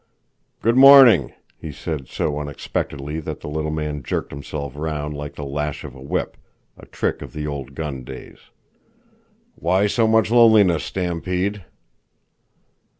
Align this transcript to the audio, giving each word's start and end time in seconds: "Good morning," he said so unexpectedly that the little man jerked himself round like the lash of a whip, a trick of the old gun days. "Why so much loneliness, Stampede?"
"Good 0.63 0.77
morning," 0.77 1.31
he 1.55 1.71
said 1.71 2.07
so 2.07 2.39
unexpectedly 2.39 3.19
that 3.19 3.41
the 3.41 3.47
little 3.47 3.69
man 3.69 4.01
jerked 4.01 4.31
himself 4.31 4.73
round 4.75 5.15
like 5.15 5.35
the 5.35 5.45
lash 5.45 5.83
of 5.83 5.93
a 5.93 6.01
whip, 6.01 6.37
a 6.75 6.87
trick 6.87 7.21
of 7.21 7.33
the 7.33 7.45
old 7.45 7.75
gun 7.75 8.03
days. 8.03 8.49
"Why 9.53 9.85
so 9.85 10.07
much 10.07 10.31
loneliness, 10.31 10.85
Stampede?" 10.85 11.65